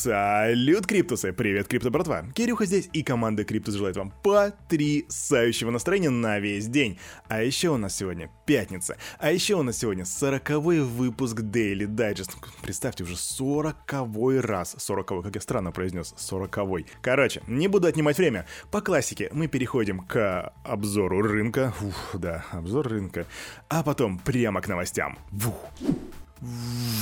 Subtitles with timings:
[0.00, 1.32] Салют, Криптусы!
[1.32, 2.24] Привет, Крипто братва!
[2.32, 7.00] Кирюха здесь и команда Криптус желает вам потрясающего настроения на весь день.
[7.26, 8.96] А еще у нас сегодня пятница.
[9.18, 12.30] А еще у нас сегодня сороковой выпуск Daily Digest.
[12.62, 14.76] Представьте, уже сороковой раз.
[14.78, 16.86] Сороковой, как я странно произнес, сороковой.
[17.02, 18.46] Короче, не буду отнимать время.
[18.70, 21.74] По классике мы переходим к обзору рынка.
[21.82, 23.26] Ух, да, обзор рынка.
[23.68, 25.18] А потом прямо к новостям.
[25.32, 25.56] Вух.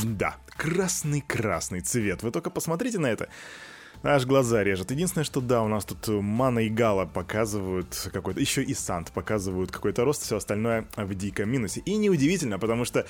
[0.05, 2.23] Да, красный-красный цвет.
[2.23, 3.29] Вы только посмотрите на это.
[4.03, 4.91] Аж глаза режет.
[4.91, 8.41] Единственное, что да, у нас тут Мана и Гала показывают какой-то...
[8.41, 11.81] Еще и Сант показывают какой-то рост, все остальное в диком минусе.
[11.81, 13.07] И неудивительно, потому что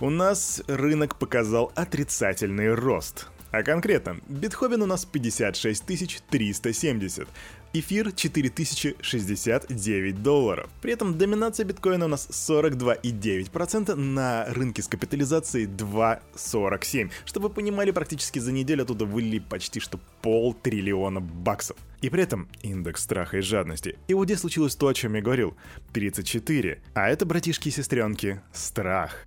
[0.00, 3.28] у нас рынок показал отрицательный рост.
[3.52, 5.86] А конкретно, битховен у нас 56
[6.28, 7.28] 370,
[7.74, 10.70] эфир 4069 долларов.
[10.80, 17.10] При этом доминация биткоина у нас 42,9% на рынке с капитализацией 2,47.
[17.24, 21.76] Чтобы вы понимали, практически за неделю оттуда вылили почти что полтриллиона баксов.
[22.00, 23.98] И при этом индекс страха и жадности.
[24.08, 25.56] И вот здесь случилось то, о чем я говорил.
[25.92, 26.80] 34.
[26.94, 29.26] А это, братишки и сестренки, страх.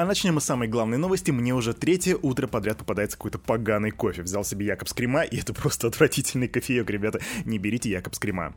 [0.00, 1.30] А начнем мы с самой главной новости.
[1.30, 4.22] Мне уже третье утро подряд попадается какой-то поганый кофе.
[4.22, 7.20] Взял себе Якобс Крема, и это просто отвратительный кофеек, ребята.
[7.44, 8.54] Не берите Якобс Крема.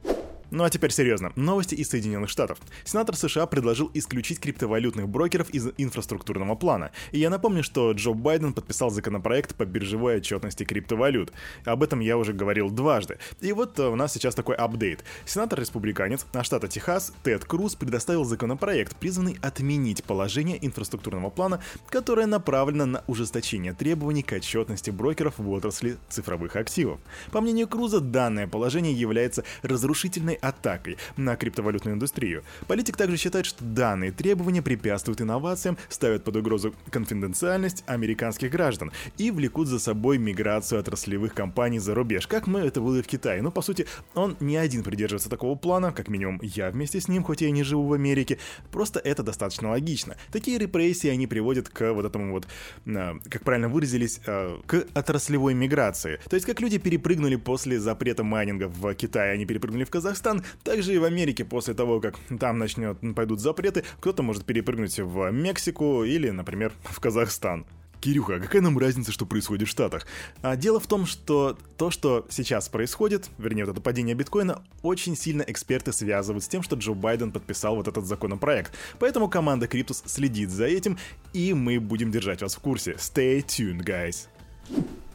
[0.54, 1.34] Ну а теперь серьезно.
[1.36, 2.60] Новости из Соединенных Штатов.
[2.84, 6.92] Сенатор США предложил исключить криптовалютных брокеров из инфраструктурного плана.
[7.12, 11.34] И я напомню, что Джо Байден подписал законопроект по биржевой отчетности криптовалют.
[11.66, 13.18] Об этом я уже говорил дважды.
[13.42, 15.04] И вот э, у нас сейчас такой апдейт.
[15.26, 22.86] Сенатор-республиканец на штата Техас Тед Круз предоставил законопроект, призванный отменить положение инфраструктурного плана, которое направлено
[22.86, 27.00] на ужесточение требований к отчетности брокеров в отрасли цифровых активов.
[27.32, 32.44] По мнению Круза, данное положение является разрушительной атакой на криптовалютную индустрию.
[32.68, 39.32] Политик также считает, что данные требования препятствуют инновациям, ставят под угрозу конфиденциальность американских граждан и
[39.32, 43.42] влекут за собой миграцию отраслевых компаний за рубеж, как мы это было в Китае.
[43.42, 47.24] Но, по сути, он не один придерживается такого плана, как минимум я вместе с ним,
[47.24, 48.38] хоть я и не живу в Америке.
[48.72, 50.16] Просто это достаточно логично.
[50.32, 52.48] Такие репрессии, они приводят к вот этому вот,
[52.86, 56.20] а, как правильно выразились, а, к отраслевой миграции.
[56.30, 60.44] То есть, как люди перепрыгнули после запрета майнинга в Китае, они перепрыгнули в Казахстан, Казахстан.
[60.64, 65.32] Также и в Америке после того, как там начнет, пойдут запреты, кто-то может перепрыгнуть в
[65.32, 67.66] Мексику или, например, в Казахстан.
[68.02, 70.06] Кирюха, а какая нам разница, что происходит в Штатах?
[70.42, 75.16] А дело в том, что то, что сейчас происходит, вернее, вот это падение биткоина, очень
[75.16, 78.74] сильно эксперты связывают с тем, что Джо Байден подписал вот этот законопроект.
[79.00, 80.98] Поэтому команда Криптус следит за этим,
[81.32, 82.92] и мы будем держать вас в курсе.
[83.00, 84.28] Stay tuned, guys.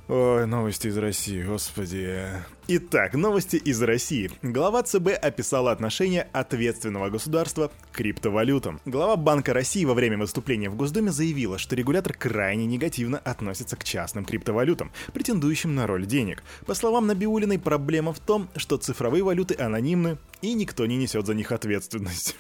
[0.09, 2.25] Ой, новости из России, господи.
[2.67, 4.31] Итак, новости из России.
[4.41, 8.81] Глава ЦБ описала отношение ответственного государства к криптовалютам.
[8.87, 13.85] Глава Банка России во время выступления в Госдуме заявила, что регулятор крайне негативно относится к
[13.85, 16.43] частным криптовалютам, претендующим на роль денег.
[16.65, 21.35] По словам Набиулиной, проблема в том, что цифровые валюты анонимны, и никто не несет за
[21.35, 22.35] них ответственность.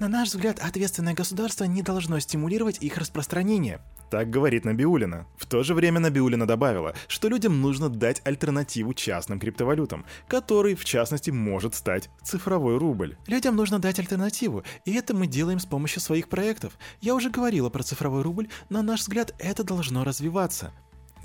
[0.00, 3.80] На наш взгляд, ответственное государство не должно стимулировать их распространение.
[4.14, 5.26] Так говорит Набиулина.
[5.36, 10.84] В то же время Набиулина добавила, что людям нужно дать альтернативу частным криптовалютам, который, в
[10.84, 13.16] частности, может стать цифровой рубль.
[13.26, 16.78] Людям нужно дать альтернативу, и это мы делаем с помощью своих проектов.
[17.00, 20.72] Я уже говорила про цифровой рубль, на наш взгляд, это должно развиваться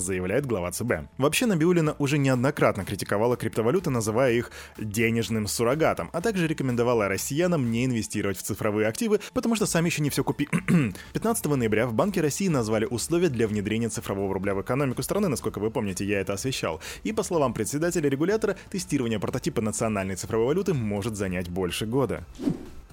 [0.01, 1.09] заявляет глава ЦБ.
[1.17, 7.85] Вообще Набиулина уже неоднократно критиковала криптовалюты, называя их денежным суррогатом, а также рекомендовала россиянам не
[7.85, 10.47] инвестировать в цифровые активы, потому что сами еще не все купи.
[11.13, 15.59] 15 ноября в Банке России назвали условия для внедрения цифрового рубля в экономику страны, насколько
[15.59, 16.81] вы помните, я это освещал.
[17.03, 22.23] И по словам председателя регулятора, тестирование прототипа национальной цифровой валюты может занять больше года.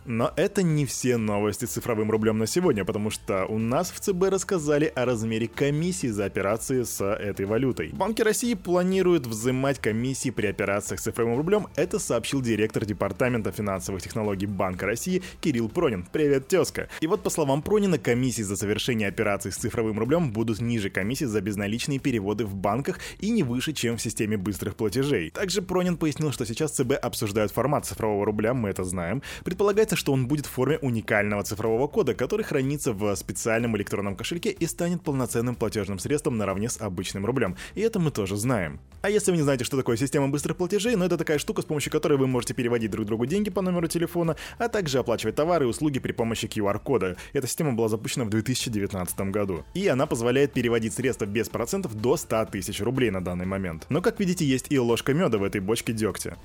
[0.07, 3.99] Но это не все новости с цифровым рублем на сегодня, потому что у нас в
[3.99, 7.91] ЦБ рассказали о размере комиссии за операции с этой валютой.
[7.93, 14.01] Банки России планируют взимать комиссии при операциях с цифровым рублем, это сообщил директор Департамента финансовых
[14.01, 16.07] технологий Банка России Кирилл Пронин.
[16.13, 16.89] Привет, тезка.
[17.01, 21.25] И вот по словам Пронина, комиссии за совершение операций с цифровым рублем будут ниже комиссии
[21.25, 25.31] за безналичные переводы в банках и не выше, чем в системе быстрых платежей.
[25.31, 29.21] Также Пронин пояснил, что сейчас ЦБ обсуждают формат цифрового рубля, мы это знаем.
[29.45, 34.51] Предполагается, что он будет в форме уникального цифрового кода, который хранится в специальном электронном кошельке
[34.51, 37.57] и станет полноценным платежным средством наравне с обычным рублем.
[37.75, 38.81] И это мы тоже знаем.
[39.03, 41.65] А если вы не знаете, что такое система быстрых платежей, ну это такая штука, с
[41.65, 45.65] помощью которой вы можете переводить друг другу деньги по номеру телефона, а также оплачивать товары
[45.65, 47.17] и услуги при помощи QR-кода.
[47.33, 49.65] Эта система была запущена в 2019 году.
[49.75, 53.87] И она позволяет переводить средства без процентов до 100 тысяч рублей на данный момент.
[53.89, 56.37] Но, как видите, есть и ложка меда в этой бочке дегтя.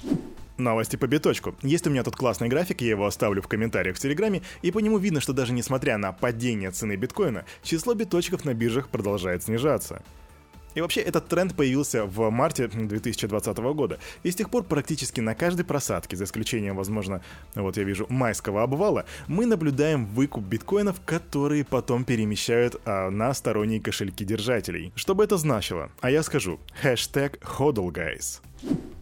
[0.61, 1.55] Новости по биточку.
[1.61, 4.79] Есть у меня тут классный график, я его оставлю в комментариях в Телеграме, и по
[4.79, 10.01] нему видно, что даже несмотря на падение цены биткоина, число биточков на биржах продолжает снижаться.
[10.73, 13.99] И вообще этот тренд появился в марте 2020 года.
[14.23, 17.21] И с тех пор практически на каждой просадке, за исключением, возможно,
[17.55, 23.81] вот я вижу, майского обвала, мы наблюдаем выкуп биткоинов, которые потом перемещают а, на сторонние
[23.81, 24.93] кошельки держателей.
[24.95, 25.91] Что бы это значило?
[25.99, 26.59] А я скажу.
[26.81, 28.41] Хэштег HODL, guys.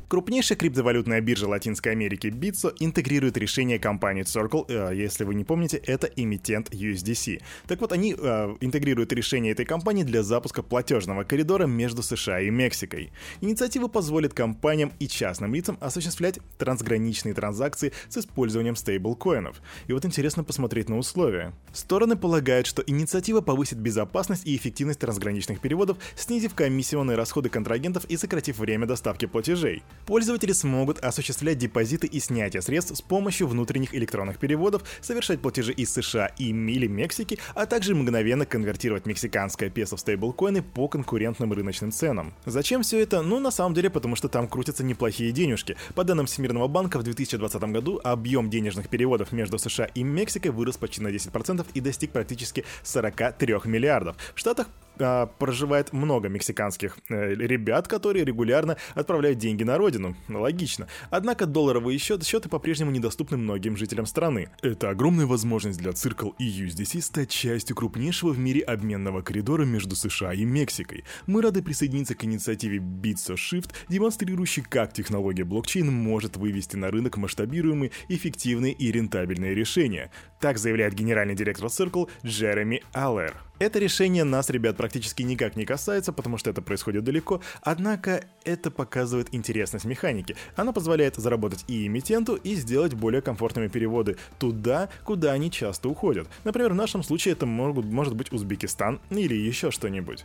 [0.10, 5.78] Крупнейшая криптовалютная биржа Латинской Америки Bitso интегрирует решение компании Circle, э, если вы не помните,
[5.78, 7.44] это эмитент USDC.
[7.68, 12.50] Так вот, они э, интегрируют решение этой компании для запуска платежного коридора между США и
[12.50, 13.12] Мексикой.
[13.40, 19.62] Инициатива позволит компаниям и частным лицам осуществлять трансграничные транзакции с использованием стейблкоинов.
[19.86, 21.54] И вот интересно посмотреть на условия.
[21.72, 28.18] Стороны полагают, что инициатива повысит безопасность и эффективность трансграничных переводов, снизив комиссионные расходы контрагентов и
[28.18, 29.84] сократив время доставки платежей.
[30.06, 35.94] Пользователи смогут осуществлять депозиты и снятие средств с помощью внутренних электронных переводов, совершать платежи из
[35.94, 41.92] США и или Мексики, а также мгновенно конвертировать мексиканское песо в стейблкоины по конкурентным рыночным
[41.92, 42.34] ценам.
[42.46, 43.22] Зачем все это?
[43.22, 45.78] Ну, на самом деле, потому что там крутятся неплохие денежки.
[45.96, 50.78] По данным Всемирного банка, в 2020 году объем денежных переводов между США и Мексикой вырос
[50.78, 54.16] почти на 10% и достиг практически 43 миллиардов.
[54.36, 54.68] В Штатах
[55.00, 60.16] а, проживает много мексиканских э, ребят, которые регулярно отправляют деньги на родину.
[60.28, 60.88] Логично.
[61.10, 64.50] Однако долларовые счеты, счеты по-прежнему недоступны многим жителям страны.
[64.62, 69.96] Это огромная возможность для Circle и USDC стать частью крупнейшего в мире обменного коридора между
[69.96, 71.04] США и Мексикой.
[71.28, 77.18] Мы рады присоединиться к инициативе Bitso Shift, демонстрирующей, как технология блокчейн может вывести на рынок
[77.18, 80.12] масштабируемые, эффективные и рентабельные решения.
[80.40, 83.36] Так заявляет генеральный директор Circle Джереми Аллер.
[83.60, 88.72] Это решение нас, ребят, практически никак не касается, потому что это происходит далеко, однако это
[88.72, 90.36] показывает интересность механики.
[90.56, 96.28] Она позволяет заработать и эмитенту, и сделать более комфортными переводы туда, куда они часто уходят.
[96.44, 100.24] Например, в нашем случае это могут, может быть Узбекистан или еще что-нибудь.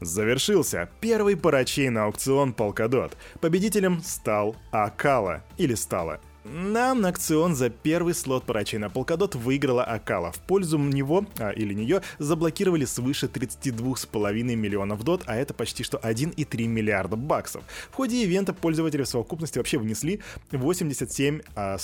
[0.00, 3.12] Завершился первый парачейный аукцион Polkadot.
[3.40, 6.20] Победителем стал Акала, или стала.
[6.52, 10.30] Нам на акцион за первый слот парачейна Polkadot выиграла Акала.
[10.30, 15.98] В пользу него, а, или нее, заблокировали свыше 32,5 миллионов дот, а это почти что
[15.98, 17.64] 1,3 миллиарда баксов.
[17.90, 20.20] В ходе ивента пользователи в совокупности вообще внесли
[20.52, 21.78] 87,5 а,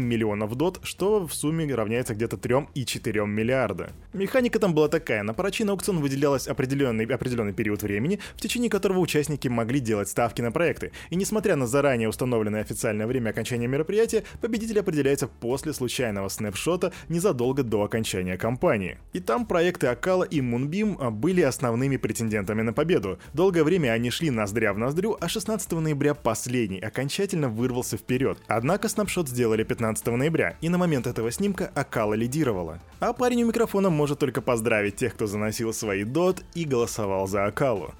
[0.00, 3.90] миллионов дот, что в сумме равняется где-то 3,4 миллиарда.
[4.12, 5.22] Механика там была такая.
[5.22, 10.42] На парачейный аукцион выделялась определенный, определенный период времени, в течение которого участники могли делать ставки
[10.42, 10.92] на проекты.
[11.08, 16.92] И несмотря на заранее установленное официальное время окончания мероприятия, мероприятия, победитель определяется после случайного снапшота
[17.08, 18.98] незадолго до окончания кампании.
[19.12, 23.18] И там проекты Акала и Moonbeam а, были основными претендентами на победу.
[23.32, 28.38] Долгое время они шли ноздря в ноздрю, а 16 ноября последний окончательно вырвался вперед.
[28.48, 32.80] Однако снапшот сделали 15 ноября, и на момент этого снимка Акала лидировала.
[33.00, 37.46] А парень у микрофона может только поздравить тех, кто заносил свои дот и голосовал за
[37.46, 37.94] Акалу.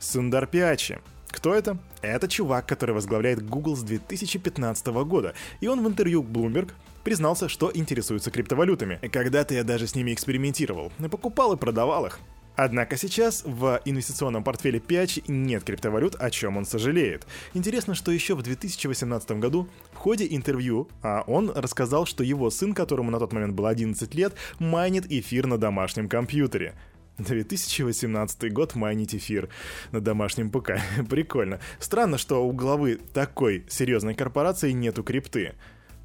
[0.00, 0.98] Сундар Пиачи.
[1.30, 1.78] Кто это?
[2.02, 6.72] Это чувак, который возглавляет Google с 2015 года, и он в интервью Bloomberg
[7.04, 8.98] признался, что интересуется криптовалютами.
[9.08, 12.20] Когда-то я даже с ними экспериментировал, покупал и продавал их.
[12.56, 17.26] Однако сейчас в инвестиционном портфеле Пиачи нет криптовалют, о чем он сожалеет.
[17.54, 22.74] Интересно, что еще в 2018 году в ходе интервью а он рассказал, что его сын,
[22.74, 26.74] которому на тот момент было 11 лет, майнит эфир на домашнем компьютере.
[27.20, 29.48] 2018 год майнить эфир
[29.92, 30.72] на домашнем ПК.
[31.08, 31.60] Прикольно.
[31.78, 35.54] Странно, что у главы такой серьезной корпорации нету крипты.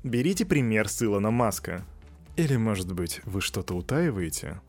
[0.03, 1.83] Берите пример с Илона Маска.
[2.35, 4.59] Или, может быть, вы что-то утаиваете?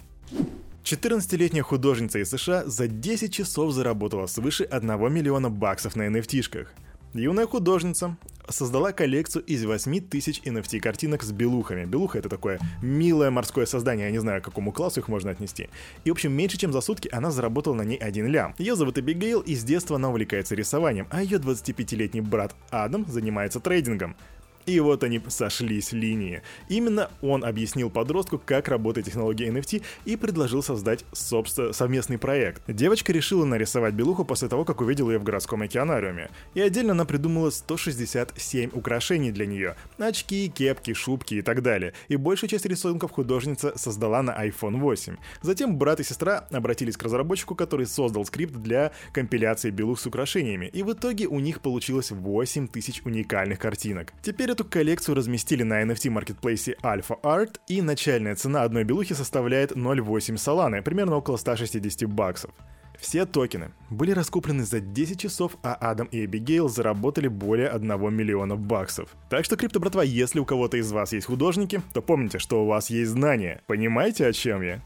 [0.84, 6.68] 14-летняя художница из США за 10 часов заработала свыше 1 миллиона баксов на NFT-шках.
[7.12, 8.16] Юная художница
[8.48, 11.84] создала коллекцию из 8 тысяч NFT картинок с белухами.
[11.84, 15.68] Белуха это такое милое морское создание, я не знаю, к какому классу их можно отнести.
[16.04, 18.54] И, в общем, меньше чем за сутки она заработала на ней один лям.
[18.58, 23.60] Ее зовут Эбигейл, и с детства она увлекается рисованием, а ее 25-летний брат Адам занимается
[23.60, 24.16] трейдингом.
[24.66, 26.42] И вот они сошлись линии.
[26.68, 32.62] Именно он объяснил подростку, как работает технология NFT и предложил создать собственно, совместный проект.
[32.66, 36.30] Девочка решила нарисовать белуху после того, как увидела ее в городском океанариуме.
[36.54, 39.76] И отдельно она придумала 167 украшений для нее.
[39.98, 41.92] Очки, кепки, шубки и так далее.
[42.08, 45.16] И большую часть рисунков художница создала на iPhone 8.
[45.42, 50.66] Затем брат и сестра обратились к разработчику, который создал скрипт для компиляции белух с украшениями.
[50.72, 54.12] И в итоге у них получилось 8000 уникальных картинок.
[54.22, 60.38] Теперь Эту коллекцию разместили на NFT-маркетплейсе Alpha Art, и начальная цена одной белухи составляет 0,8
[60.38, 62.52] соланы, примерно около 160 баксов.
[62.98, 68.56] Все токены были раскуплены за 10 часов, а Адам и Эбигейл заработали более 1 миллиона
[68.56, 69.10] баксов.
[69.28, 72.66] Так что, крипто братва, если у кого-то из вас есть художники, то помните, что у
[72.66, 73.60] вас есть знания.
[73.66, 74.82] Понимаете, о чем я?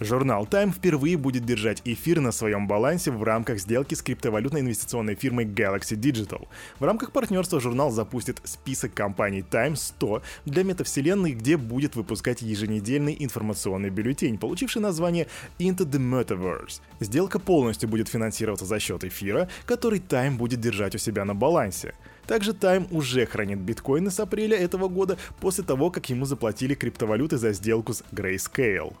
[0.00, 5.16] Журнал Time впервые будет держать эфир на своем балансе в рамках сделки с криптовалютной инвестиционной
[5.16, 6.46] фирмой Galaxy Digital.
[6.78, 13.16] В рамках партнерства журнал запустит список компаний Time 100 для метавселенной, где будет выпускать еженедельный
[13.18, 15.26] информационный бюллетень, получивший название
[15.58, 16.80] Into the Metaverse.
[17.00, 21.94] Сделка полностью будет финансироваться за счет эфира, который Time будет держать у себя на балансе.
[22.28, 27.36] Также Time уже хранит биткоины с апреля этого года после того, как ему заплатили криптовалюты
[27.38, 28.94] за сделку с Grayscale.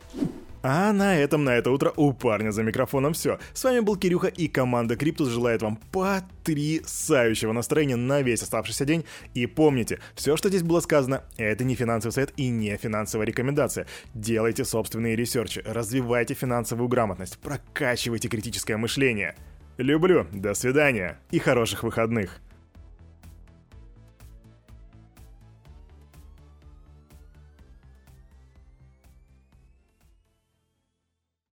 [0.62, 3.38] А на этом на это утро у парня за микрофоном все.
[3.52, 9.04] С вами был Кирюха и команда Криптус желает вам потрясающего настроения на весь оставшийся день.
[9.34, 13.86] И помните, все, что здесь было сказано, это не финансовый совет и не финансовая рекомендация.
[14.14, 19.36] Делайте собственные ресерчи, развивайте финансовую грамотность, прокачивайте критическое мышление.
[19.76, 22.40] Люблю, до свидания и хороших выходных.